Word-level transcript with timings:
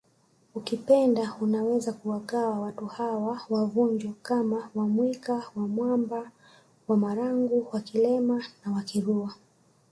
Ukipenda 0.55 1.35
unaweza 1.41 1.93
kuwagawa 1.93 2.59
watu 2.59 2.85
hawa 2.85 3.37
wa 3.49 3.65
Vunjo 3.65 4.13
kama 4.21 4.69
WaMwika 4.75 5.43
WaMamba 5.55 6.31
WaMarangu 6.87 7.67
WaKilema 7.73 8.43
na 8.65 8.71
Wakirua 8.71 9.33